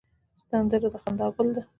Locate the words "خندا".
1.03-1.27